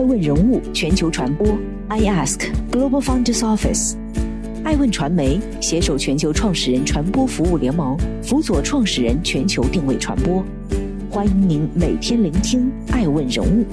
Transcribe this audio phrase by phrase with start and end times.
[0.00, 1.46] 爱问人物全球传播
[1.88, 3.96] ，I Ask Global Founders Office，
[4.64, 10.42] 爱问传媒携手全球创始人传播服务联盟，辅佐创始人全球定位传播。
[11.10, 13.66] 欢迎您每天聆听爱问人物。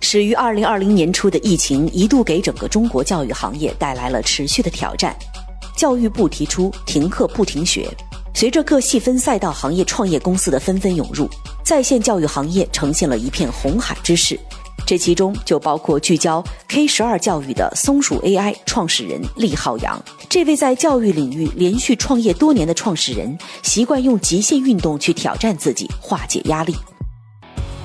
[0.00, 5.16] 始于二零二零年初的疫情，一度给整个中国教育行业带来了持续的挑战。
[5.74, 7.88] 教育部提出停课不停学。
[8.38, 11.28] 随着各细分赛道行业创业公司的纷纷涌入，
[11.64, 14.38] 在线教育行业呈现了一片红海之势。
[14.86, 20.00] 这其中就包括聚焦 K 十二教育的松鼠 AI 创始人厉浩洋。
[20.28, 26.76] 这位在教育领域连续创业多年的创始人，习惯用极限运动去挑战自己，化解压力。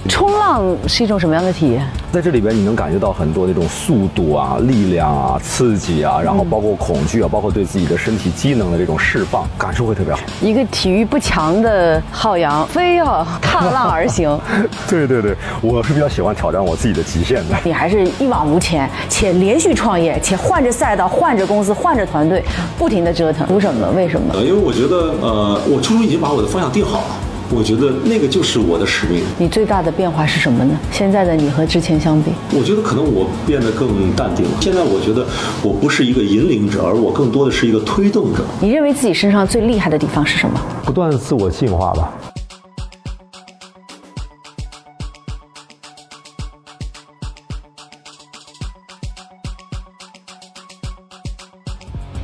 [0.09, 1.87] 冲浪是一种什么样的体验？
[2.11, 10.19] 在这里边，你能感觉到很多那种速度啊、力量啊、刺激啊，然后包括恐惧啊，包括对自己的身体机能的这种释放，感受会特别好。
[10.41, 14.37] 一个体育不强的浩洋，非要踏浪而行。
[14.89, 17.55] 对对对，我是比较喜欢挑战我自己的极限的。
[17.63, 22.43] 你还是一往无前，且连续创业，且换着赛道、换着公司、换着团队，
[22.77, 23.87] 不停的折腾，图什么？
[23.95, 24.33] 为什么？
[24.33, 27.15] 呃，因为我觉得，呃，我初衷已经把我的方向定好了。
[27.55, 29.21] 我觉得那个就是我的使命。
[29.37, 30.75] 你最大的变化是什么呢？
[30.91, 34.51] 现在的你和之前相比，我觉得可能我变得更淡定了。
[34.59, 35.25] 现在我觉得
[35.61, 38.43] 我不是一个引领者，而我更多的是一个推动者。
[38.59, 40.59] 你认为自己身上最厉害的地方是什么？
[40.83, 42.11] 不断自我进化吧。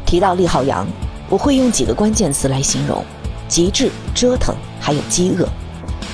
[0.05, 0.87] 提到厉浩洋，
[1.29, 3.05] 我会用几个关键词来形容。
[3.47, 4.53] 极致折腾，
[4.89, 5.47] 还有饥饿。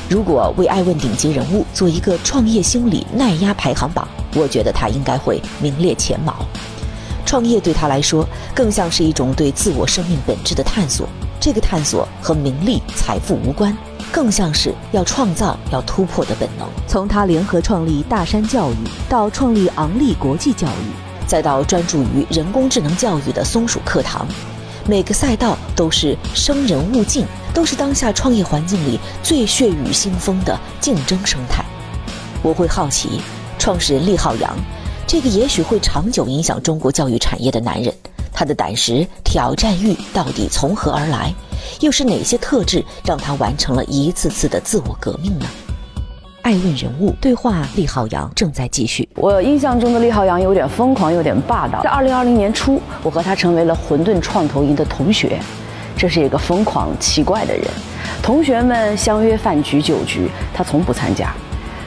[0.09, 6.45] 如果为爱问顶级人物做一个创业心理耐压排行榜，我觉得他应该会名列前茅。
[7.25, 11.07] 创业对他来说，更像是一种对自我生命本质的探索。
[11.39, 13.73] 这个探索和名利财富无关，
[14.11, 16.67] 更像是要创造、要突破的本能。
[16.85, 18.75] 从他联合创立大山教育，
[19.07, 24.27] 到创立昂立国际教育，再到专注于人工智能教育的松鼠课堂。
[24.87, 27.25] 每个赛道都是生人勿近，
[27.55, 31.65] 都是当下创业环境里最血雨腥风的竞争生态。
[32.43, 33.19] 我会好奇，
[33.57, 34.55] 创始人厉浩洋，
[35.07, 37.91] 这个也许会长久影响中国教育产业的男人，
[38.31, 41.33] 他的胆识、挑战欲到底从何而来？
[41.79, 45.47] 又是哪些特质让他完成了一次次的自我革命呢？
[46.45, 49.09] 爱问人物对话，厉浩洋正在继续。
[49.15, 51.81] 我印象中的厉浩洋有点疯狂，有点霸道。
[51.81, 55.39] 在二零二零年初，我和他成为了混沌创投营的同学。
[55.97, 57.63] 这是一个疯狂奇怪的人。
[58.21, 61.33] 同学们相约饭局酒局，他从不参加，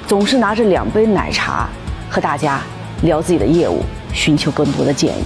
[0.09, 1.69] 总是拿着两杯奶茶
[2.11, 2.61] 和大家
[3.03, 5.25] 聊自己的业务，寻求更多的建议。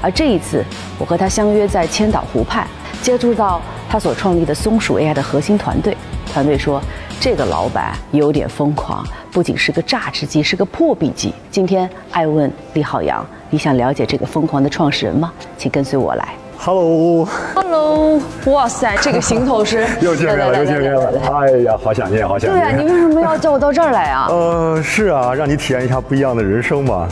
[0.00, 0.64] 而这一次，
[0.98, 2.66] 我和他相约在千岛湖畔，
[3.02, 5.96] 接触到他所创立的松鼠 AI 的核心团队。
[6.26, 6.82] 团队说。
[7.24, 11.32] 这个老板有点疯狂，不仅是个榨汁机，是个破壁机。
[11.52, 15.32] 今天爱问李浩洋，你想了解这个疯狂的创始人吗？
[15.56, 16.30] 请跟随我来。
[16.58, 21.12] Hello，Hello，哇塞，这个行头是 又见面了，又见面了。
[21.32, 22.60] 哎呀，好想念，好想念。
[22.60, 24.26] 对啊，你为什么要叫我到这儿来啊？
[24.28, 27.06] 呃，是啊，让你体验一下不一样的人生嘛。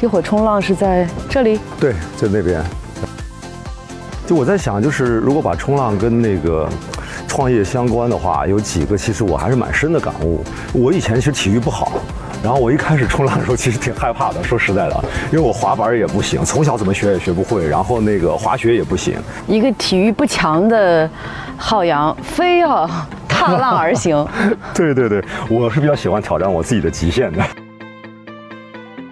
[0.00, 1.60] 一会儿冲浪是在这里？
[1.78, 2.60] 对，在那边。
[4.26, 6.68] 就我在想，就是如果把冲浪跟那个
[7.38, 10.42] 创业相关的话，有几个其实我还是蛮深的感悟。
[10.72, 11.92] 我以前其实体育不好，
[12.42, 19.16] 然后我一开始冲浪的时候其实挺害怕的，说实在的，因为我滑板也不行，从小怎么学也学不会，然后那个滑雪也不行。
[19.46, 21.08] 一个体育不强的
[21.56, 22.90] 浩洋，非要
[23.28, 24.26] 踏浪而行。
[24.74, 27.67] 对对对，我是比较喜欢挑战我自己的极限的。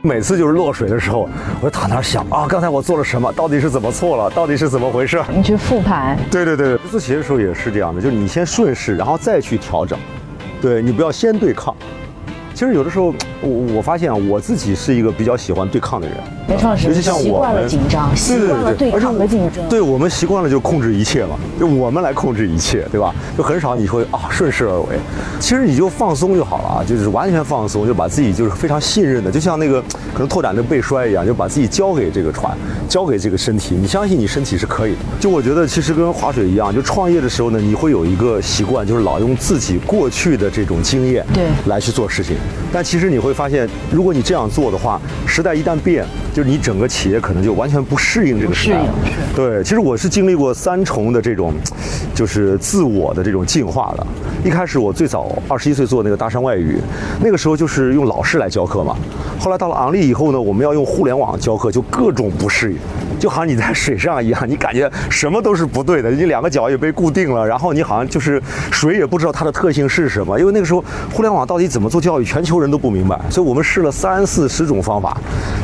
[0.07, 1.29] 每次就是落水的时候，
[1.61, 3.33] 我就躺那儿想啊，刚才我做了什么？
[3.33, 4.31] 到底是怎么错了？
[4.31, 5.21] 到底是怎么回事？
[5.35, 6.17] 你去复盘。
[6.31, 9.99] 对对对，做企业的时候也是这样的，就是你先顺势，然后再去调整，
[10.63, 11.75] 对你不要先对抗。
[12.57, 16.17] 其实有的时候，我我发现啊，我自己是一个比较喜欢对抗的人。
[16.49, 19.69] 没错，尤其像我习惯了紧张，习惯了对抗和竞争。
[19.69, 23.15] 对我们习惯了就控制一切嘛，就我们来控制一切，对吧？
[23.37, 24.97] 就很少你会啊顺势而为。
[25.39, 29.83] 其实你就放松就好了啊，就是完全放松，就把自己就是非常信任的，就像那个
[30.15, 32.57] 可能拓展的背摔一样，就把自己交给这个船，
[32.89, 33.75] 交给这个身体。
[33.75, 34.99] 你相信你身体是可以的。
[35.21, 42.35] 就我觉得其实跟划水一样，就创业的时候呢，你会有一个习惯，就是老用自己过去的这种经验对来去做事情。
[42.73, 46.05] 但其实你会发现，如果你这样做的话，时代一旦变，
[46.35, 48.81] 就是你整个企业可能就完全不适应这个时代。
[49.35, 51.53] 对，其实我是经历过三重的这种，
[52.15, 54.07] 就是自我的这种进化的。
[54.45, 56.77] 一开始我最早二十一岁做那个大山外语，
[57.23, 58.97] 那个时候就是用老师来教课嘛。
[59.39, 62.79] 后来到了昂立以后呢，我们要用互联网教课，就各种不适应。
[63.19, 75.17] 就好像你在水上一样，你感觉什么都是不对的，你两个脚也被固定了，然后你好像就是水也不知道它的特性是什么，因为那个时候互联网到底怎么做教育，全球人都不明白，所以我们试了三四十种方法，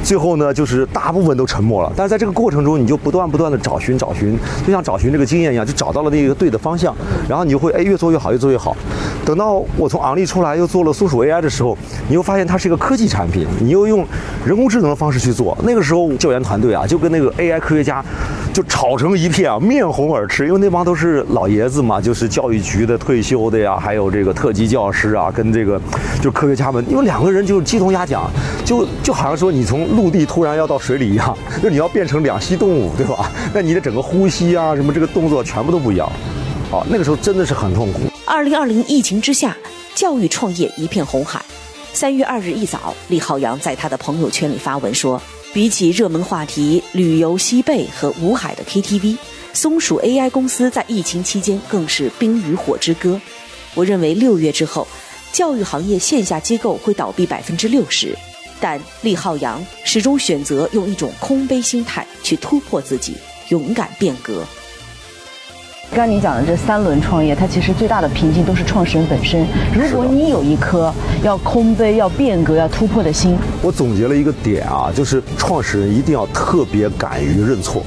[0.03, 1.93] 最后呢，就是大部分都沉默了。
[1.97, 6.95] 但是在这个过程中，你就不断不断的找寻找寻，就像找寻这个经验一样，就找到了那个对的方向，
[7.29, 8.77] 然后你就会哎越做越好，越做越好。
[9.25, 11.77] 等到我从昂立出来，又做了松鼠 AI 的时候，
[12.09, 14.05] 你又发现它是一个科技产品，你又用
[14.45, 18.05] 人工智能的方式去做，那个时候教研团队啊，就跟那个 AI 科学家
[18.55, 25.81] 就吵成一片啊，面红耳赤，因为那帮都是老爷子嘛，就是教育局的退休的呀，还有这个特级教师啊，跟这个
[26.21, 28.31] 就科学家们，因为两个人就是鸡同鸭讲，
[28.65, 33.31] 就就好像说你从陆地突然要到水里一样，就你要变成两栖动物，对吧？
[33.53, 36.07] 那你的整个呼吸啊，什么这个动作全部都不一样，
[36.71, 38.01] 啊，那个时候真的是很痛苦。
[38.25, 39.57] 二零二零疫情之下，
[39.95, 41.41] 教育创业一片红海。
[41.95, 45.21] 三月二日一早，李浩洋在他的朋友圈里发文说
[45.53, 49.19] ：“比起热门话题旅游西贝和吴海的 KTV，
[49.53, 53.21] 松鼠 AI 公司在疫情期间更是冰与火之歌。
[53.75, 54.89] 我认为六月之后，
[55.31, 58.17] 教育行业线下机构会倒闭百分之六十，
[58.61, 63.15] 但厉浩洋始终选择用一种空杯心态去突破自己，
[63.51, 64.43] 勇敢变革。”
[65.95, 69.47] 刚你讲的这三轮创业，它其实最大的瓶颈都是创始人本身。
[69.75, 70.91] 如果你有一颗
[71.23, 77.83] 要空杯、要变革、要突破的心，我总结了一个点啊，就是创始人一定要特别敢于认错，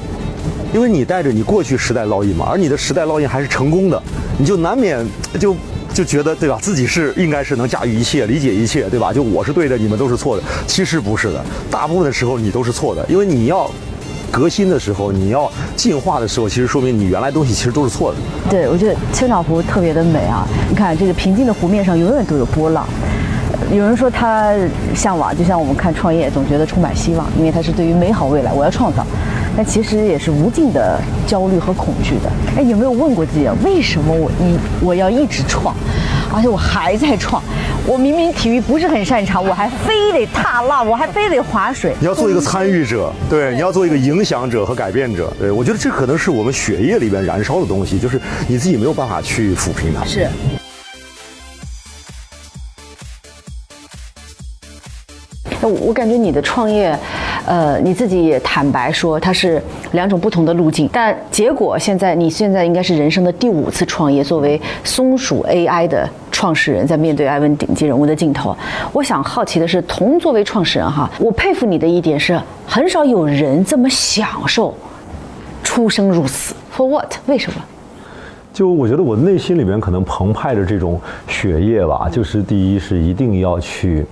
[0.72, 4.00] 因为你带着你过去时代烙印嘛，而你的时代烙印还是成功的，
[4.38, 5.04] 你就难免
[5.40, 5.56] 就
[5.92, 9.12] 就觉得对吧，自己是应该是能驾驭一切、理解一切，对吧？
[9.12, 10.44] 就我是对的，你们都是错的。
[10.68, 13.68] 其实不是的，大部分的时候你都是错的，因为你要。
[14.36, 18.18] 革新的时候，你要进化的时候，其实说明你原来东西其实都是错的。
[18.50, 20.46] 对，我觉得千岛湖特别的美啊！
[20.70, 22.86] 你看这个平静的湖面上永远都有波浪。
[23.72, 24.54] 有人说他
[24.94, 29.06] 向往，就像我们看创业，总觉得充满希望，因为他是对于美好未来，我要创造。
[29.56, 32.30] 但其实也是无尽的焦虑和恐惧的。
[32.58, 35.74] 哎，有没有问过自己，为什么我一我要一直创，
[36.36, 37.42] 而且我还在创？
[37.88, 41.94] 我明明体育不是很擅长，我还非得踏浪，我还非得划水。
[42.00, 45.32] 你要做一个参与者，对，你要做一个影响者和改变者。
[45.40, 50.04] 对，我觉得这可能是我们血液里边燃烧的东西，就是你自己没有办法去抚平它。
[50.04, 50.28] 是。
[55.62, 56.98] 我我感觉你的创业，
[57.46, 59.62] 呃，你自己也坦白说，它是
[59.92, 66.10] 两种不同的路径，但结果现在你现在应该是人生的第五次创业，作为松鼠 AI 的。
[66.36, 68.54] 创始人在面对艾文顶级人物的镜头，
[68.92, 72.38] 我想好奇的是，同作为创始人哈，我佩服你的一点是，
[72.68, 74.76] 很少有人这么享受
[75.64, 76.54] 出生入死。
[76.76, 77.14] For what？
[77.28, 77.62] 为什么？
[78.54, 84.06] 就我觉得我内心里面可能澎湃着这种血液吧，就是第一是一定要去。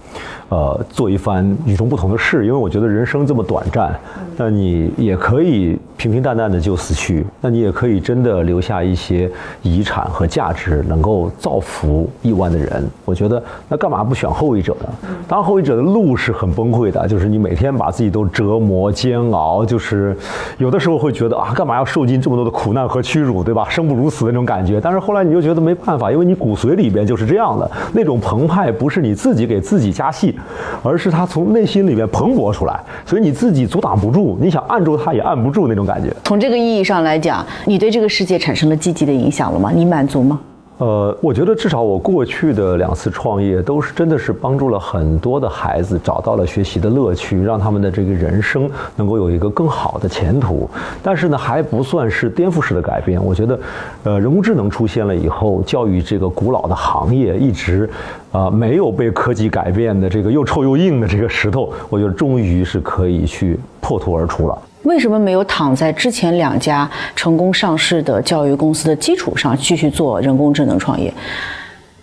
[0.54, 4.00] 呃，做一番与众不同的事，因为我觉得人生这么短暂，
[4.38, 9.28] 那你也可以平平淡淡的就死去，那你也可以真的留下一些
[9.64, 12.88] 遗产和价值，能够造福亿万的人。
[13.04, 15.10] 我觉得那干嘛不选后一者呢？
[15.28, 20.16] 当然，后一者的路是很崩溃的，就是你每天把自己都折磨煎熬，就是
[20.60, 23.68] 有的时候会觉得啊，干嘛要受尽这么多的苦难和屈辱，对吧？
[23.68, 24.80] 生不如死那种感觉。
[24.80, 30.38] 但是后来你就觉得没办法，因为你骨髓里边就是这样的，那种澎湃不是你自己给自己加戏。
[30.82, 36.14] 而是他从内心里面蓬勃出来，所以你自己阻挡不住，你想按住他也按不住那种感觉。
[36.24, 39.72] 从这个意义上来讲，你对这个世界产生了积极的影响了吗？
[39.74, 40.40] 你满足吗？
[40.84, 50.70] 呃，我觉得至少我过去的两次创业都是真的是帮助了很多的孩子找到了学习的乐趣，让他们的这个人生能够有一个更好的前途。
[51.02, 53.24] 但是呢，还不算是颠覆式的改变。
[53.24, 53.58] 我觉得，
[54.04, 57.90] 呃，人工智能出现了以后，教育这个古老的行业一直，
[58.34, 64.58] 啊，没有被科技改变的这个又臭又硬的这个石头，我觉得终于是可以去破土而出了。
[64.84, 71.14] 为什么没有躺在之前两家成功上市的教育公司的基础上继续做人工智能创业？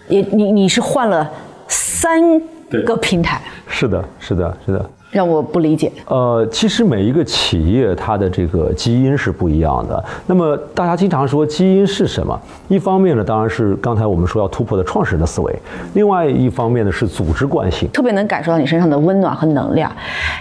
[0.09, 1.31] 也，你你是换了
[1.69, 2.21] 三
[2.85, 3.41] 个平台？
[3.69, 4.91] 是的，是的，是的。
[5.11, 5.91] 让我不理解。
[6.07, 10.05] 呃，其实每一个企业它的这个基因是不一样的。
[10.27, 12.41] 那么大家经常说基因是什么？
[12.69, 15.53] 一方面呢，当然是刚才我们说要突破的创始人的思维；
[15.95, 17.89] 另外一方面呢，是组织惯性。
[17.93, 19.91] 特别能感受到你身上的温暖和能量，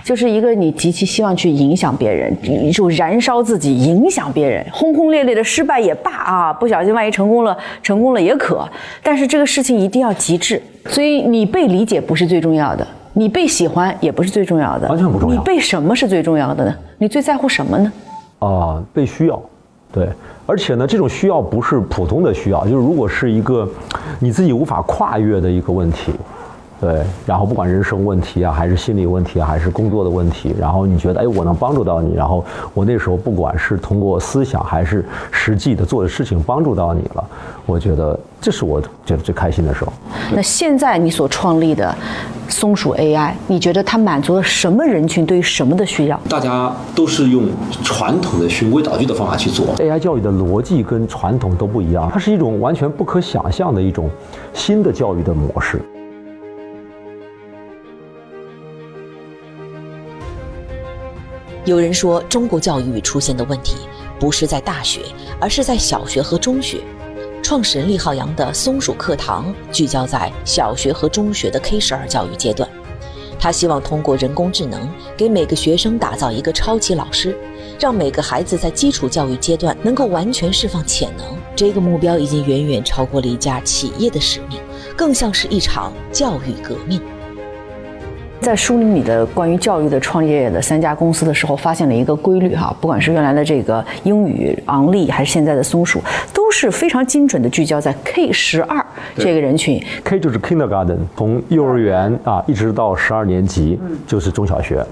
[0.04, 8.68] 就是一个你极其希望去影响别人，你就燃烧自己影响别人，轰轰烈烈的失败也罢啊，不小心万一成功了，成功了也可。
[9.02, 12.86] 但是这个事情一定要极致，所以你被理解不是最重要的。
[13.20, 15.36] 你被喜欢也不是最重要的，完全不重要。
[15.36, 16.74] 你被什么是最重要的呢？
[16.98, 17.92] 你最在乎什么呢？
[18.40, 19.38] 啊，被需要，
[19.92, 20.08] 对。
[20.46, 23.68] 而且呢，这种需要不是普通的需要，就是如果是一个
[24.20, 26.14] 你自己无法跨越的一个问题，
[26.82, 32.44] 对，然后不管人生问题啊，还是心理问题啊，还是工作的问题，然后你觉得哎，我能帮助到你，然后
[32.74, 37.24] 我那时候不管是通过思想还是实际的做的事情帮助到你了，
[37.66, 39.92] 我觉得这是我觉得最开心的时候。
[40.34, 41.94] 那现在你所创立的
[42.48, 46.18] 松鼠 AI，你觉得它满足了什么人群对于什么的需要？
[46.30, 47.44] 大家都是用
[47.84, 49.66] 传统的循规蹈矩的方法去做。
[49.76, 54.10] AI 教育的逻辑跟传统都不一样，它是一种完全不可想象的一种
[54.54, 55.82] 新的教育的模式。
[61.70, 63.76] 有人说，中国教育出现的问题
[64.20, 65.02] 不是在大学，
[65.40, 66.82] 而是在小学和中学。
[67.44, 72.68] 创始人厉浩洋的松鼠课堂聚焦在小学和中学的 K 十二教育阶段，
[73.40, 77.38] 他希望通过人工智能给每个学生打造一个超级老师，
[77.80, 81.38] 让每个孩子在基础教育阶段能够完全释放潜能。
[81.56, 84.60] 这个目标已经远远超过了一家企业的使命，
[84.98, 87.00] 更像是一场教育革命。
[88.42, 96.02] 在梳理你的关于教育的创业的三家公司的时候，发现了一个规律哈，不管是原来的这个英语昂立，还是现在的松鼠，
[96.34, 98.84] 都是非常精准的聚焦在 K 十二
[99.18, 99.84] 这个人群。
[100.04, 103.78] K 就是 kindergarten，从幼儿园啊一直到十二年级
[104.08, 104.84] 就是中小学。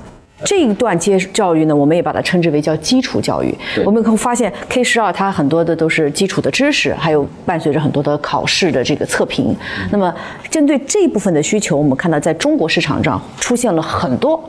[0.44, 3.54] 这一段接教育呢，我们也把它称之为叫基础教育。
[3.84, 9.56] 我们会发现 K 十二它很多的都是基础的知识，还有伴随着很多的考试的这个测评。
[9.92, 10.14] 那么
[10.50, 14.40] 针对这部分的需求，我们看到在中国市场上出现了很多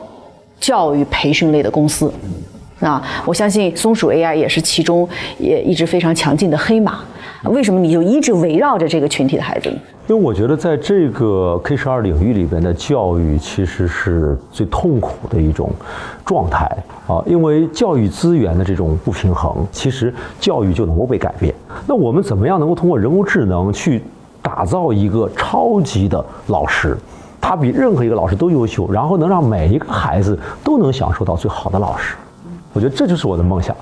[0.59, 2.11] 教育培训类的公司。
[2.79, 7.03] 啊，我相信松鼠 AI 也是其中也一直非常强劲的黑马。
[7.45, 9.77] 为什么你就一直围绕着这个群体的孩子呢？
[10.07, 15.71] 因为我觉得在这个 K 十二领域里边的教育其实是最痛苦的一种
[16.25, 16.65] 状态
[17.07, 21.53] 啊，因为教育资源的这种不平衡，其实教育就能够被改变。
[21.87, 24.01] 那我们怎么样能够通过人工智能去
[24.41, 26.97] 打造一个超级的老师？
[27.39, 32.15] 他比任何一个老师都优秀，然后能让每一个孩子都能享受到最好的老师。
[32.73, 33.73] 我觉得这就是我的梦想。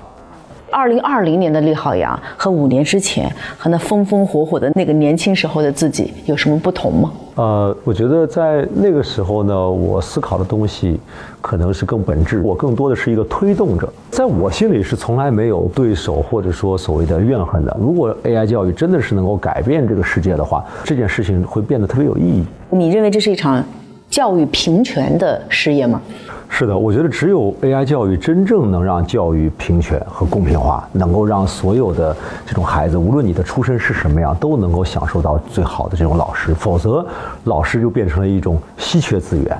[0.70, 7.12] 二零二零年的厉浩洋和五年之前和那风风火火的那个年轻时候的自己有什么不同吗？
[7.36, 10.98] 呃，我觉得在那个时候呢，我思考的东西
[11.40, 17.76] 可能是更本质，我更多的是一个推动者，在我心里是从来没有对手或者说所谓的怨恨的。
[17.80, 22.44] 如果 AI 教育真的是能够改变这个世界的话，这件事情会变得特别有意义。
[22.70, 23.64] 你认为这是一场
[24.08, 26.00] 教育平权的事业吗？
[26.48, 36.54] 是的，我觉得只有 AI 教育真正能让教育平权和公平化，能够让所有的这种孩子，无论你的出身是什么样，都能够享受到最好的这种老师。
[36.54, 37.06] 否则，
[37.44, 39.58] 老师就变成了一种稀缺资源。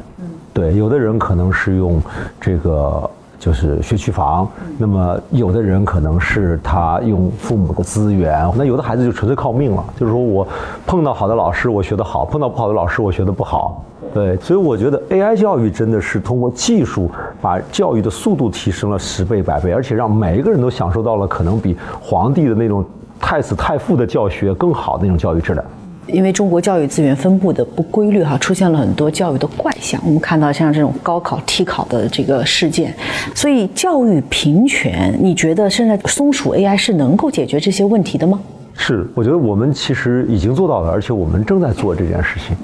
[0.54, 2.00] 对，有的人可能是用
[2.40, 3.08] 这个。
[3.40, 9.84] 就是学区房，那么有的人可能是他用父母的资源，那有的孩子就纯粹靠命了。
[9.96, 10.44] 就是说我
[10.84, 13.84] 碰到好的老师，我学得好；碰到不好的老师，我学得不好。
[14.12, 17.10] 对，所以我觉得 AI 教育真的是通过技术
[17.40, 22.84] 把教育的速度提升了十倍、百倍，而且让每一个人都享受到了可能比皇帝的那种
[23.20, 25.64] 太子太傅的教学更好的那种教育质量。
[26.06, 30.00] 因为中国教育资源分布的不规律，哈，出现了很多教育的怪象。
[30.06, 32.94] 我们看到像这种高考替考的这个事件，
[33.34, 38.40] 所以教育平权，你觉得现在松鼠 AI 是能够解决这些问题的吗？
[38.72, 42.56] 是，我觉得我们其实已经做到了，而且我们正在做这件事情。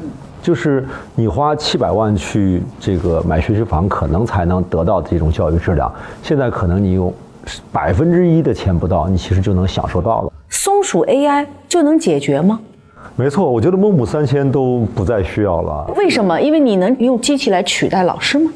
[0.45, 5.91] 就是你花七百万去这个买学区房，可能才能得到这种教育质量。
[6.23, 7.11] 现在可能你用
[7.73, 10.31] 百分之一的钱不到，你其实就能享受到了。
[10.51, 12.61] 松鼠 AI 就能解决吗？
[13.17, 15.91] 没错，我觉得孟母三迁都不再需要了。
[15.97, 16.39] 为什么？
[16.39, 18.53] 因为你能用机器来取代老师吗？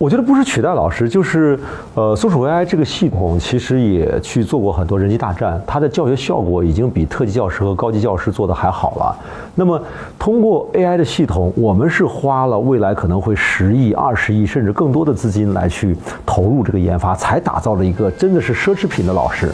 [0.00, 1.60] 我觉得不是取代老师，就是
[1.94, 9.14] 呃，松鼠 AI 这个系统其实也去做过很多人机大战，它的教学效果已经比特级教师和高级教师做的还好了。
[9.54, 9.78] 那么
[10.18, 19.52] 通过 AI 的系统，我们是花了未来可能会十亿、二十亿甚至更多的资金来去投入这个研发，才打造了一个真的是奢侈品的老师。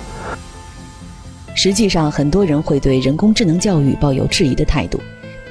[1.56, 5.00] 实际上，很多人会对人工智能教育抱有质疑的态度。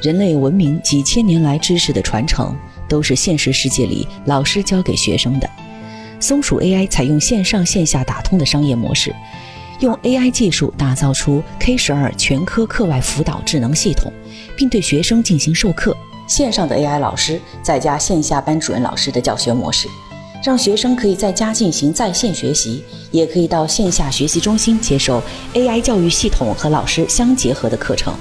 [0.01, 2.55] 人类文明几千年来知识的传承，
[2.87, 5.49] 都是现实世界里老师教给学生的。
[6.19, 9.13] 松鼠 AI 采用线上线下打通的商业模式，
[9.79, 14.11] 用 AI 技术打造出 K 十二全科课外辅导智能系统，
[14.55, 15.95] 并对学生进行授课。
[16.27, 19.87] 线上的 AI 老师再加线下班主任老师的教学模式。
[20.43, 25.19] 让学生可以在家进行在线学习，也可以到线下学习中心接受
[25.53, 28.13] AI 教育系统和老师相结合的课程。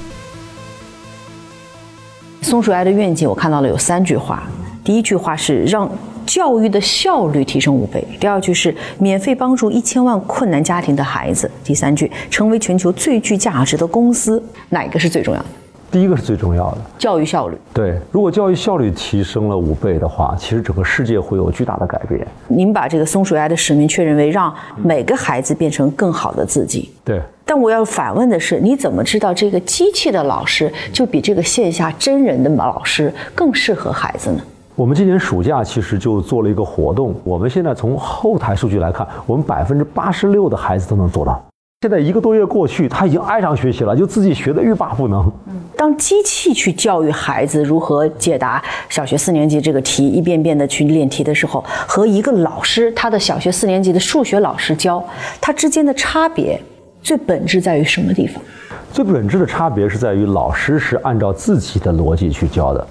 [2.44, 4.42] 松鼠 AI 的愿景我看到了有三句话，
[4.84, 5.90] 第一句话是让
[6.26, 15.46] 教育的效率提升五倍，第二句是免费帮助一千万困难家庭的孩子，第三句成为全球最具价值的公司，哪个是最重要的？
[15.90, 17.56] 第一个是最重要的，教育效率。
[17.72, 22.26] 对，如果教育效率提升了五倍的话，其实整个世界会有巨大的改变。
[22.48, 26.90] 您把这个松鼠 AI 的使命确认为让每个孩子变成更好的自己。
[27.04, 34.40] 对，但我要反问的是，你怎么知道这个机器的老师就比这个线下真人的老师更适合孩子呢？
[34.74, 41.40] 我们今年暑假其实就做了一个活动，我们现在从后台数据来看，我们百分之八十六的孩子都能做到。
[41.82, 45.30] 现在一个多月过去，他已经爱上学习了，就自己学的欲罢不能。
[45.76, 55.04] 当机器去教育孩子如何解答小学四年级这个题，一遍遍的去练题的时候，和一个老师他的小学四年级的数学老师教，
[55.42, 56.58] 他之间的差别
[57.04, 58.42] 最本质在于什么地方？
[58.90, 62.84] 最本质的差别是在于老师是按照自己的逻辑去教的。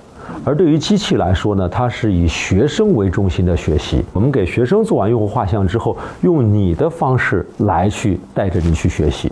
[0.46, 4.06] 而对于机器来说呢，它是以学生为中心的学习。
[4.14, 9.32] 我们给学生做完用户画像之后，用你的方式来去带着你去学习。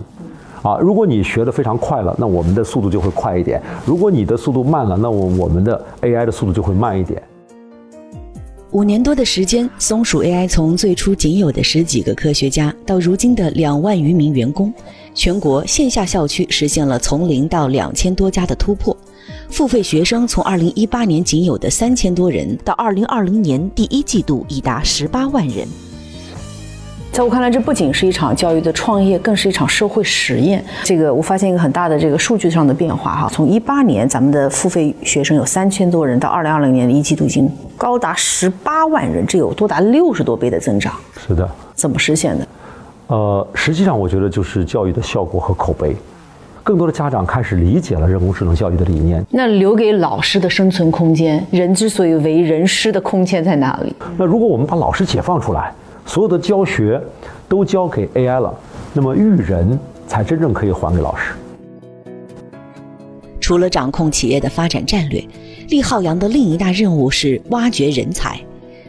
[0.62, 7.22] 啊，如果你学得非常快了，那我们的速度就会快一点；如果你的速度慢了，那我我们的 AI 的速度就会慢一点。
[8.72, 14.72] 五年多的时间，松鼠 AI 从最初仅有的十几个科学家，到如今的两万余名员工，
[15.14, 18.96] 全国线下校区实现了从零到两千多家的突破。
[19.50, 25.68] 付费学生从二零一八年仅有的三千多人，到二零二零年第一季度已达十八万人。
[27.12, 30.64] 在我看来，这不仅是一场教育的创业，更是一场社会实验。
[30.82, 40.94] 这个我发现一个很大的这个数据上的变化哈，从一八年咱们的付费学生有三千多人，到二零二零年的一季度已经高达十八万人，这有多达六十多倍的增长。
[41.28, 42.48] 是的，怎么实现的？
[43.08, 45.94] 呃，实际上我觉得就是教育的效果和口碑。
[46.62, 49.22] 更多的家长开始理解了人工智能教育的理念。
[49.28, 53.94] 那留给老师的生存空间，人之所以为人师的空间在哪里？
[54.16, 55.74] 那如果我们把老师解放出来，
[56.06, 57.00] 所有的教学
[57.48, 58.54] 都交给 AI 了，
[58.92, 61.32] 那么育人才真正可以还给老师。
[63.40, 65.22] 除了掌控企业的发展战略，
[65.68, 68.40] 厉浩洋的另一大任务是挖掘人才。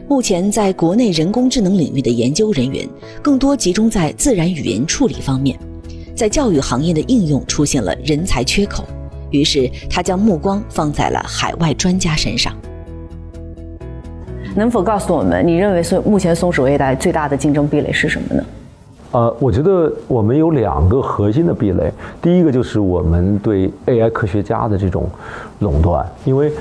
[0.06, 2.86] 目前，在国内人工智能领域的研究人员
[3.22, 5.58] 更多集中在自然语言处理方面。
[6.14, 8.84] 在教育行业的应用出现了人才缺口，
[9.30, 12.54] 于是他将目光放在了海外专家身上。
[14.54, 18.44] 能否告诉我们，你认为松目前松鼠 AI 最大的竞争壁垒是什么呢？
[19.12, 25.08] 呃，我觉得我们有两个核心的壁垒，第一个就是我们对 AI 科学家的这种
[25.60, 26.52] 垄断，因为。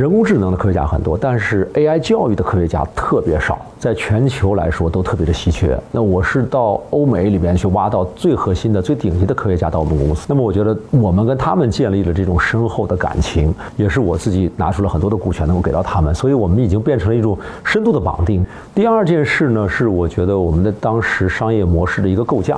[0.00, 5.78] 人工智能的科学家很多，但是 AI 教育的科学家特别少，在全球来说都特别的稀缺。
[5.92, 10.24] 那我是到欧美里边去挖到最核心的、最顶级的科学家到我们公司。
[10.26, 18.42] 那么我觉得我们跟他们建立了这种深厚的感情，也是我自己拿出了很多的股权能够给到他们，所以我们已经变成了一种深度的绑定。
[18.74, 22.56] 第二件事呢，是我觉得我们的当时商业模式的一个构架，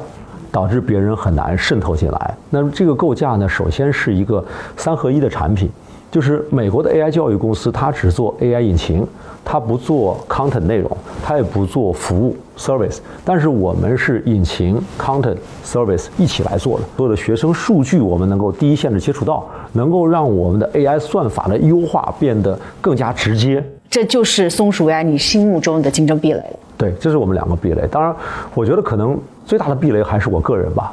[0.53, 2.35] 导致别人很难渗透进来。
[2.51, 4.45] 那么这个构架呢，首先是一个
[4.77, 5.69] 三合一的产品。
[6.13, 9.07] 就是美国的 AI 教育公司，它只做 AI 引擎，
[9.43, 10.95] 它不做 content 内容，
[11.25, 12.99] 它也不做服务 service。
[13.25, 16.85] 但是我们是引擎、content、service 一起来做的。
[16.99, 23.65] 所有的学生数据，我们能够第一线的接触到，能够让我们的 AI 算法的优化变得更加直接。
[23.89, 26.59] 这就是松鼠 AI 你心目中的竞争壁垒了。
[26.77, 27.89] 对，这是我们两个壁垒。
[27.91, 28.15] 当然，
[28.55, 30.93] 我觉得可能最大的壁垒还是我个人吧。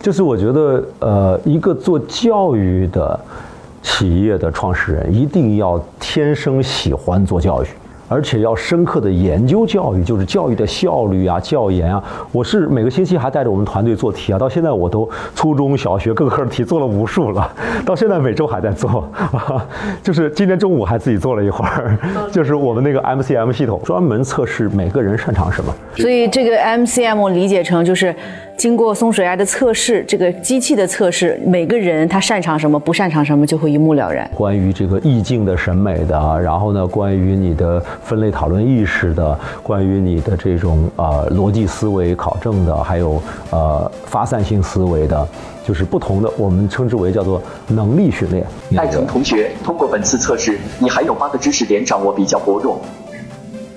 [0.00, 3.20] 就是我觉得，呃，一个做教育的。
[3.82, 7.66] 企业的创始人一定要天生喜欢做教育。
[8.10, 12.02] 而且要深刻的研究教育，就是教育的效率啊、教研啊。
[12.32, 17.52] 我是每个星期还带着我们团队做题啊，到现在我都初中小学各科的题做了无数了，
[17.84, 19.06] 到现在每周还在做。
[20.02, 21.98] 就是今天中午还自己做了一会儿，
[22.32, 25.70] 就是我们那个 MCM 系统专门测试每个人擅长什么。
[25.94, 28.16] 所以这个 MCM 理解成就是
[28.58, 34.28] 经过松水 AI 的测试，这个机器的测试，每个人他擅长什么、不擅长什么就会一目了然。
[34.34, 37.80] 关于这个意境的审美的，然后呢，关于你的。
[38.02, 45.28] 分类讨论意识的，关于你的这种呃逻辑思维考证的，还有呃发散性思维的，
[45.62, 48.46] 就是不同的，我们称之为叫做能力训练。
[48.76, 52.80] 爱成同学，通过本次测试，你还有八个知识点掌握比较薄弱，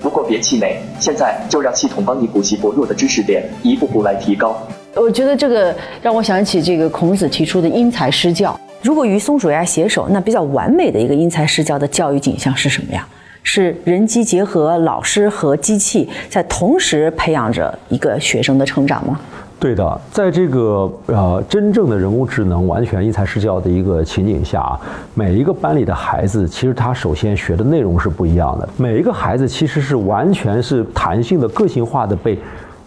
[0.02, 4.60] 不过别气馁，现在就让系统帮你补齐薄弱的知识点，一步步来提高。
[4.96, 8.58] 我觉得这个让我想起这个孔子提出的因材施教。
[8.82, 13.06] 如果与松鼠 AI 携手，那比较完美的一个因材施教的教育景象是什么呀？
[13.44, 19.20] 是人机结合，老师和机器在同时培养着一个学生的成长吗？
[19.62, 24.80] 对的，在这个呃真正的人工智能完全因材施教的一个情景下啊，
[25.14, 32.36] 每一个班里的孩子其实他首先学的内容是不一样的，每一个孩子其实是完全是弹性的、个性化的被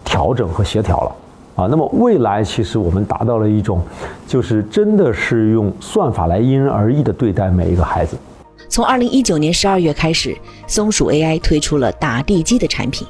[0.04, 1.16] 调整和协调了。
[1.62, 3.80] 啊，那么未来其实我们达到了一种，
[4.26, 8.18] 就是真的是用算法来因人而异的对待每一个孩子。
[8.68, 10.36] 从二零一九年十二月开始，
[10.66, 13.08] 松鼠 AI 推出了打地基的产品。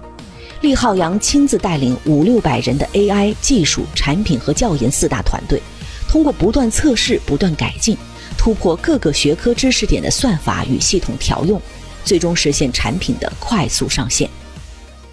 [0.67, 5.63] 厉浩洋亲自带领五六百人的 AI 技术、产品和教研四大团队，
[6.09, 7.97] 通过不断测试、不断改进，
[8.37, 11.63] 突破各个学科知识点的算法与系统调用，
[12.05, 14.29] 最终实现产品的快速上线。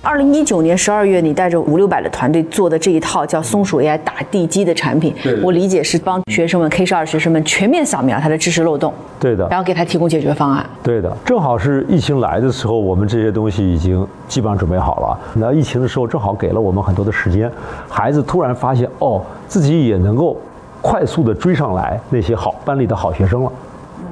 [0.06, 10.66] 二零一九年十二月，你带着五六百的团队做的这一套叫松鼠 AI 打地基的产品，我理解是帮学生们 K 十二学生们全面扫描他的知识漏洞，对的，然后给他提供解决方案。
[10.84, 15.18] 对的，正好是疫情来的时候，我们这些东西已经基本上准备好了。
[15.36, 17.50] 那疫情的时候，正好给了我们很多的时间，
[17.88, 20.36] 孩子突然发现，哦，自己也能够
[20.82, 23.52] 快速的追上来那些好班里的好学生了。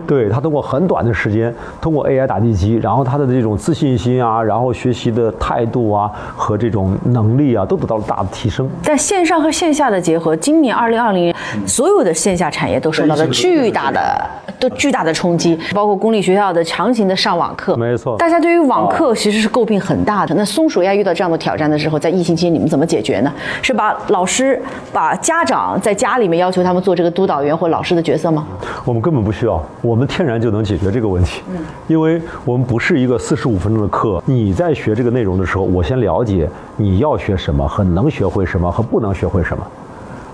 [0.08, 8.70] 对他通过很短的时间，通过 AI 打地基，然后他的这种自信心啊，然后学习的态度啊和这种能力啊，都得到了大的提升。
[8.82, 11.36] 在线上和线下的结合，今年二零二零年，
[11.66, 17.76] 所有的线下产业都受到了巨大的、都巨大的冲击，包括公立学校的强行的上网课。
[17.76, 20.36] 没错，大家对于网课其实是诟病很大的。
[20.36, 23.32] 那松鼠 AI 遇到这样的挑战的时候，在疫情期间你们怎么解决呢？
[23.62, 24.62] 是把老师、
[24.92, 28.46] 把家长在家里面要求他们做这个督导员或老师的角色吗？
[28.86, 29.62] 我们根本不需要。
[29.92, 31.42] 我们天然就能解决这个问题，
[31.90, 34.24] 因为我们不是一个四十五分钟的课。
[34.26, 39.68] 你在学这个内容的时候，我先了解你要学什么和能学会什么和不能学会什么，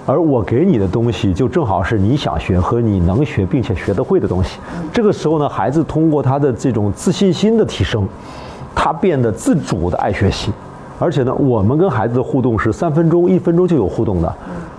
[0.05, 4.59] 而我给你的东西就正好是你想学和你能学并且学得会的东西。
[4.93, 8.07] 这个时候呢，孩子通过他的这种自信心的提升，
[8.75, 10.51] 他变得自主的爱学习，
[10.99, 14.31] 而且呢，我们跟孩子的互动是三分钟、一分钟就有互动的，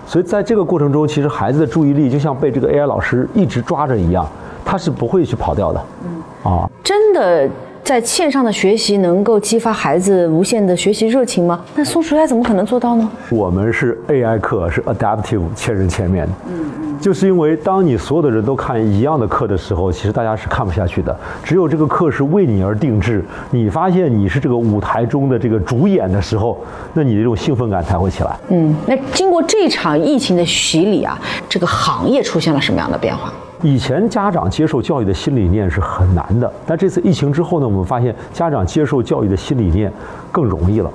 [0.07, 4.25] 所以在这个过程中，其实孩子的注意力就像被这个 AI 老师一直抓着一样。
[4.65, 7.49] 他是不会去跑掉的，嗯啊，真的
[7.83, 11.59] 在线上的学习能够激发孩子无限的学习热情吗？
[11.75, 13.09] 那松鼠 AI 怎么可能做到呢？
[13.31, 21.17] 我们是 AI 课，是 adaptive 千人千面，嗯嗯，就是因为当你所有的人都看一样的课的时候，其实大家是看不下去的。
[21.43, 28.37] 只有这个课是为你而定制，你发现你是这个舞台中的这个主演的时候，那你这种兴奋感才会起来。
[28.49, 31.19] 嗯，那经过这场疫情的洗礼啊，
[31.49, 33.33] 这个行业出现了什么样的变化？
[33.61, 39.91] 以前家长接受教育的新理念是很难的，但这次疫情之后呢，我们发现家长接受教育的新理念
[40.31, 40.89] 更容易了。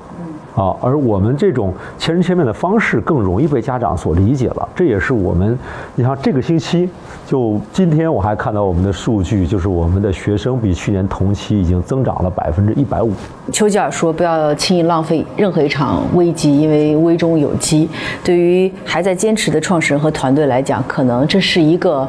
[0.55, 4.69] 啊，而我们这种千人千面的方式更容易被家长所理解了。
[4.75, 5.59] 这也是我们，
[5.97, 6.89] 你像这个星期，
[7.27, 13.13] 就今天我还看到我们的数据，就是我们的学生比去年同期已经增长了百分之一百五。
[13.53, 17.89] 丘吉尔说：“不要轻易浪费任何一场危机，因为危中有机。”
[18.23, 22.09] 对于还在坚持的创始人和团队来讲，可能这是一个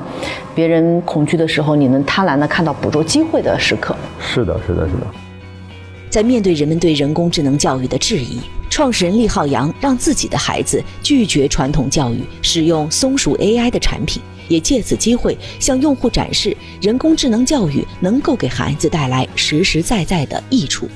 [0.53, 3.95] 别人恐惧的时候，你能贪婪的看到捕捉机会的时刻。
[4.19, 5.24] 是的，是的，是的。
[6.15, 20.87] 在面对人们对人工智能教育的质疑，创始人厉浩洋让自己的孩子拒绝传统教育，使用松鼠 AI 的产品，也借此机会向用户展示人工智能教育能够给孩子带来实实在在的益处。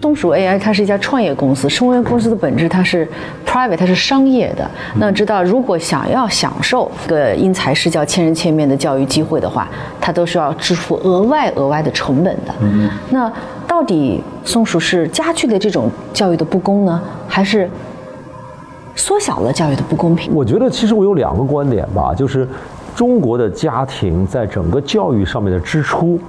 [0.00, 3.08] 松鼠 AI 它是一家创业公司，创业公司的本质它是
[3.46, 4.68] private，它是商业的。
[4.96, 12.52] 那知道，如果想要享受个因材施教、千人千面的教育机会的话，它都是要支付额外额外的成本的。
[13.10, 13.32] 那
[13.72, 17.66] 到底松鼠是加剧了这种教育的不公呢，还是
[18.94, 20.30] 缩小了教育的不公平？
[20.34, 22.46] 我觉得其实我有两个观点吧，就是
[22.94, 26.20] 中国的家庭在整个教育上面的支出。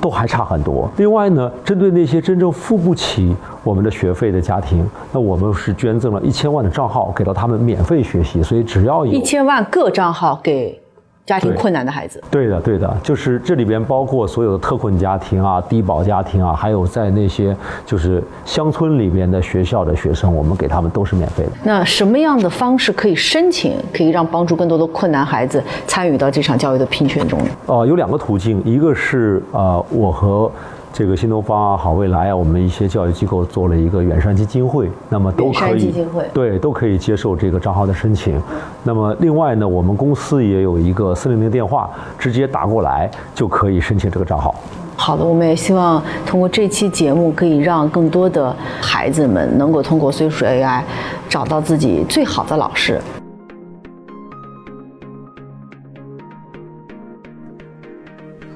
[0.00, 0.90] 都还差很多。
[0.96, 8.42] 另外呢，针对那些真正付不起我们的学费的家庭，那我们是捐赠了一千万的账号给到他们免费学习。
[8.42, 10.81] 所以只要有一千万个账号给。
[11.24, 17.56] 家庭困难的孩子，对的，对的，就是这里边包括所有的特困家庭啊、低保家庭啊，还有在那些
[17.86, 21.50] 就是乡村里边的学校的学生，我们给他们都是免费的。
[21.62, 27.46] 那什么样的方式可以申请，可以让帮助更多的困难孩子参与到这场教育的拼选中呢？
[27.66, 30.50] 哦，有两个途径，一个是呃，我和。
[30.92, 35.92] 这个新东方啊，好未来啊，我们一些教育机构做了一个远山基金会，那么都可以
[36.34, 38.38] 对都可以接受这个账号的申请。
[38.84, 44.54] 那么另外呢，我们公司也有一个四零零电话，直接打过来就可以申请这个账号。
[44.94, 50.82] 好的，我们也希望通过这期节目，可以让更多的孩子们能够通过随鼠 AI
[51.26, 53.00] 找到自己最好的老师。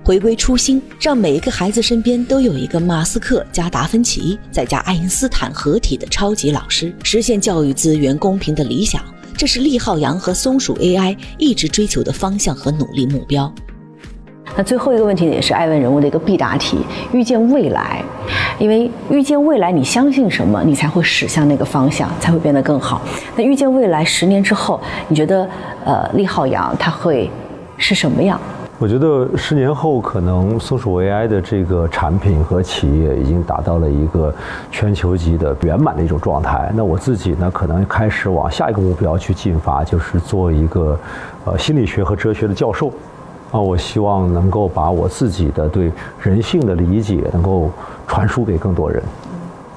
[0.06, 9.02] 回归初心，让每一个孩子身边都有一个马斯克加达芬奇再加爱因斯坦合体的超级老师，实现教育资源公平的理想，
[9.36, 13.52] 这是厉浩洋和松鼠 AI 一直追求的方向和努力目标。
[14.56, 16.78] 那最后一个问题也是爱问人物的一个必答题：
[17.12, 18.00] 预见未来，
[18.60, 23.02] 因为遇见未来，你相信什么，你才会驶向那个方向，才会变得更好。
[23.34, 25.48] 那遇见未来，十年之后，你觉得
[25.84, 27.28] 呃，利浩洋他会
[27.76, 28.40] 是什么样？
[28.78, 34.34] 我觉得十年后，可能松鼠 AI 的这个产品和企业已经达到了一个
[34.70, 36.70] 全球级的圆满的一种状态。
[36.74, 40.98] 那我自己呢，可能开始往下一个目标去进发，就是做一个
[41.46, 42.92] 呃心理学和哲学的教授。
[43.50, 47.70] 啊，我希望能够把我自己的对人性的理解能够
[48.06, 49.02] 传输给更多人。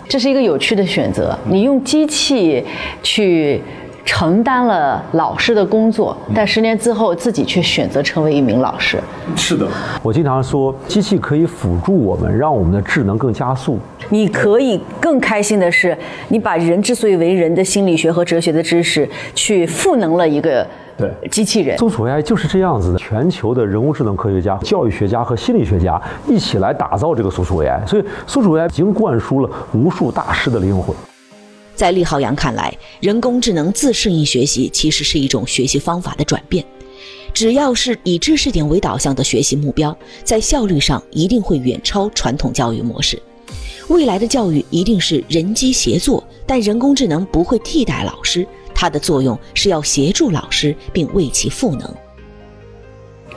[0.10, 2.66] 这是一个有趣的选择，你用机器
[3.02, 3.64] 去。
[4.12, 8.98] 承担了老师的工作，但十年之后自己却选择成为一名老师。
[9.36, 9.68] 是的，
[10.02, 13.78] 我经常说，机器可以辅助我们，让我们的智能更加速。
[14.10, 15.96] 你可以更开心的是，
[16.30, 20.66] 你把人之所以为人的心理学和哲学的知识，去赋能了一个
[20.98, 21.78] 对机器人。
[21.78, 30.96] 搜索 AI 就是这样子的，全球的人工智能科学家、教育学家和心理学家一起来打造这个搜索 AI，所以搜索 AI 已经灌输了无数大师的灵魂。
[31.80, 36.62] 在厉浩洋看来，人工智能自适应学习其实是一种学习方法的转变。
[37.34, 43.18] 只要是以知识点为导向的学习目标，在效率上一定会远超传统教育模式。
[43.88, 51.96] 未来的教育一定是人机协作，但人工智能不会替代老师，它的作用是要协助老师并为其赋能。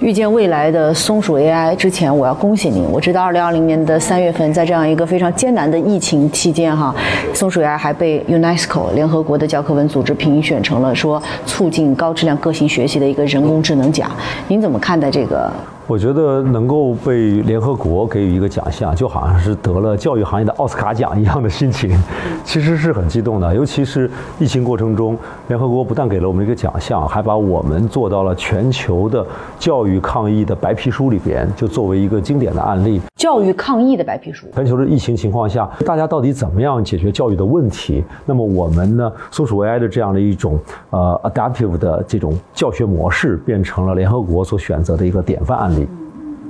[0.03, 2.83] 遇见未来的松鼠 AI 之前，我要恭喜您。
[2.91, 6.93] 我知道，二零二零年的三月份，在这样一个非常艰难的疫情期间，哈，
[7.33, 14.11] 松鼠 AI 还被 UNESCO 联合国的教科文组织评选成了说促进高质量个性学习的一个人工智能奖。
[14.49, 15.49] 您怎么看待这个？
[15.89, 21.91] 我觉得能够被联合国给予一个奖项，就好像是得了教育行业的奥斯卡奖一样的心情，
[22.45, 23.55] 其实是很激动的。
[23.55, 25.19] 尤其是疫情过程中，
[25.49, 29.27] 联合国不但给了我们一个奖项，还把我们做到了全球的
[29.59, 33.01] 教育抗疫的白皮书里边，就作为一个经典的案例。
[33.17, 34.47] 教育抗疫的白皮书。
[34.55, 38.05] 全球的疫情情况下，大家到底怎么样解决教育的问题？
[38.25, 40.59] 那么我们呢，松鼠 AI 的这样的一种
[40.91, 45.82] 呃 adaptive 的这种教学模式，变成了联合国所选择的一个典范案例。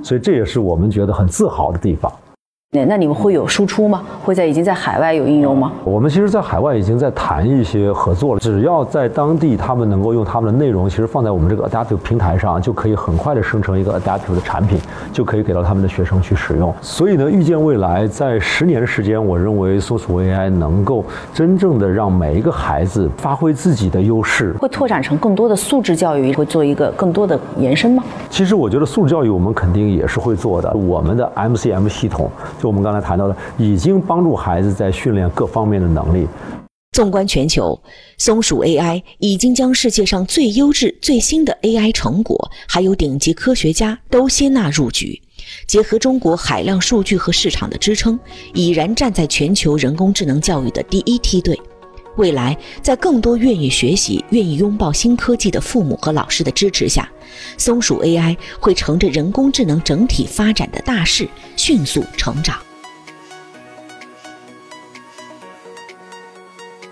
[0.03, 2.13] 所以这也是我们觉得很自豪的地方。
[2.75, 4.03] 那那你们会有输出吗？
[4.25, 5.71] 会在已经在海外有应用吗？
[5.85, 8.41] 我们其实，在海外已经在谈一些合作了。
[8.41, 14.81] 只要在当地，他们能够用他们的内容，其实放在我们这个 Adaptive 平台上，就可以很快的生成一个 Adaptive 的产品，
[15.13, 16.75] 就可以给到他们的学生去使用。
[16.81, 21.05] 所以呢，预见未来，在十年的时间，我认为搜索 AI 能够
[21.35, 24.55] 真正的让每一个孩子发挥自己的优势。
[24.59, 28.03] 会拓展成更多的素质教育，会做一个更多的延伸吗？
[28.31, 30.73] 其实我觉得素质教育我们肯定也是会做的。
[30.73, 32.31] 我们的 MCM 系统。
[32.63, 36.29] 就我们刚才谈到的，已经帮助孩子在训练各方面的能力。
[36.93, 37.77] 纵观全球，
[38.19, 45.21] 松鼠 AI 已经将世界上最优质、最新的 AI 成果，还有顶级科学家都接纳入局。
[45.67, 48.17] 结合中国海量数据和市场的支撑，
[48.55, 51.59] 已然站在全球人工智能教育的第一梯队。
[52.17, 57.09] 未来，在更多愿意学习、愿意拥抱新科技的父母和老师的支持下，
[57.57, 62.57] 松鼠 AI 会乘着人工智能整体发展的大势迅速成长。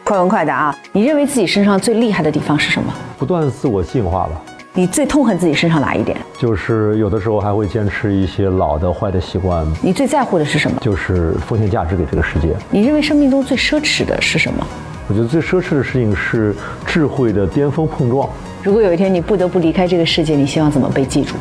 [0.02, 0.78] 快问快答啊！
[0.92, 2.92] 你认为自己身上最厉害的地方是什么？
[3.18, 4.42] 不断自我进化吧。
[4.72, 6.16] 你最痛恨自己身上哪一点？
[6.38, 9.66] 就是有的时候还会坚持一些老的坏的习惯。
[9.82, 10.80] 你最在乎的是什么？
[10.80, 12.56] 就是奉献价值给这个世界。
[12.70, 14.66] 你认为生命中最奢侈的是什么？
[15.10, 16.54] 我觉得最奢侈的事情是
[16.86, 18.30] 智慧的巅峰碰撞。
[18.62, 21.32] 如果有一天你不得不离开这个世界，你希望怎么被记住？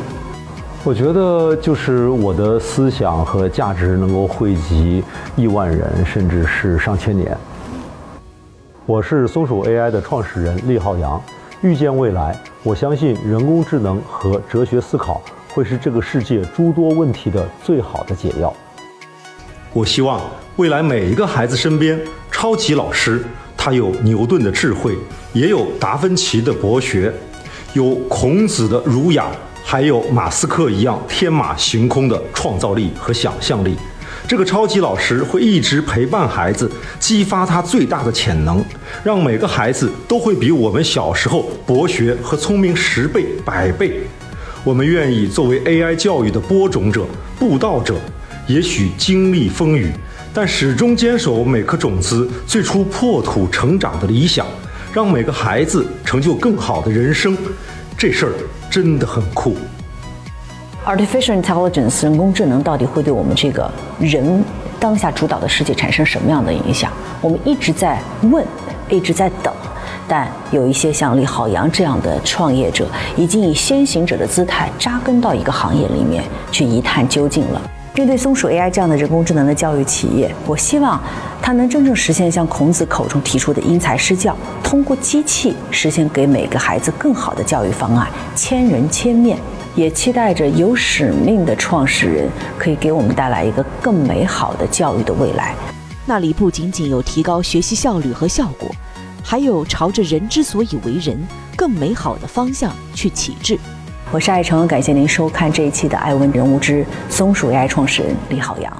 [0.82, 5.04] 我觉得就是我的思想和价值能够惠及
[5.36, 7.38] 亿万人，甚至是上千年。
[8.86, 11.22] 我是松鼠 AI 的创始人厉浩洋。
[11.60, 15.22] 预见未来，我相信人工智能和哲学思考
[15.54, 18.52] 会是这个世界诸多问题的最好的解药。
[19.72, 20.20] 我希望
[20.56, 21.96] 未来每一个孩子身边，
[22.32, 23.22] 超级老师。
[23.62, 24.96] 他有牛顿的智慧，
[25.34, 27.12] 也有达芬奇的博学，
[27.74, 29.26] 有孔子的儒雅，
[29.62, 33.76] 还有马斯克一样天马行空的创造力和想象力。
[34.26, 38.64] 这个超级老师会一直陪伴孩子，激发他最大的潜能，
[39.04, 44.00] 让每个孩子都会比我们小时候博学和聪明十倍、百倍。
[44.64, 47.04] 我们愿意作为 AI 教育的播种者、
[47.38, 47.96] 布道者，
[48.46, 49.92] 也许经历风雨。
[50.32, 54.46] 但始终坚守每颗种子最初破土成长的理想，
[54.92, 57.36] 让每个孩子成就更好的人生，
[57.98, 58.32] 这事儿
[58.70, 59.56] 真的很酷。
[60.86, 64.42] Artificial intelligence 人工智能到底会对我们这个人
[64.78, 66.92] 当下主导的世界产生什么样的影响？
[67.20, 68.46] 我们一直在问，
[68.88, 69.52] 一直在等，
[70.06, 77.60] 但有一些像李浩洋这样的创业者，已经以先行者的姿态扎根到一个行业里面去一探究竟了。
[77.92, 81.02] 面对松鼠 AI 这样的人工智能的教育企业，我希望
[81.42, 89.38] 它能真正实现像孔子口中提出的因材施教，通过机器实现给每个孩子更好的教育方案，千人千面。
[89.76, 95.54] 也期待着有使命的创始人可以给我们带来一个更美好的教育的未来。
[96.04, 98.68] 那里不仅仅有提高学习效率和效果，
[99.22, 101.16] 还有朝着人之所以为人
[101.56, 103.58] 更美好的方向去启智。
[104.12, 108.76] 我是爱成，感谢您收看这一期的《爱问人物之松鼠 AI 创始人李浩洋》。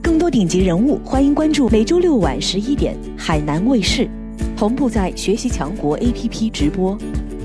[0.00, 4.08] 更多顶级人物，欢迎关注每周六晚十一点海南卫视，
[4.56, 6.96] 同步在学习强国 APP 直播。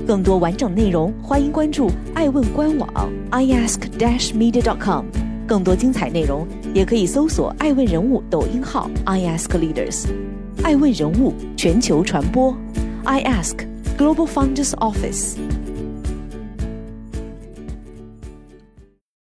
[0.06, 2.88] 更多完整内容，欢迎关注爱问官网
[3.32, 5.06] iask-media.com。
[5.48, 10.04] 更多精彩内容，也可以搜索爱问人物抖音号 iaskleaders。
[10.62, 12.56] 爱问人物全球传播
[13.04, 13.56] ，iAsk
[13.96, 15.36] Global Founders Office。